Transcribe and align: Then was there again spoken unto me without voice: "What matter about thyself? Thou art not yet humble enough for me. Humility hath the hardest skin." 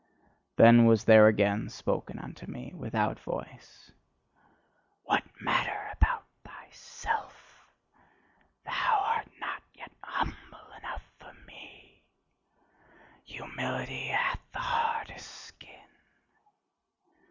Then 0.55 0.85
was 0.87 1.03
there 1.03 1.27
again 1.27 1.69
spoken 1.69 2.17
unto 2.17 2.47
me 2.49 2.73
without 2.75 3.19
voice: 3.19 3.91
"What 5.03 5.21
matter 5.39 5.91
about 5.93 6.23
thyself? 6.43 7.69
Thou 8.65 8.71
art 8.99 9.27
not 9.39 9.61
yet 9.75 9.91
humble 10.01 10.71
enough 10.79 11.03
for 11.19 11.33
me. 11.45 12.01
Humility 13.25 14.07
hath 14.07 14.39
the 14.53 14.57
hardest 14.57 15.29
skin." 15.29 15.87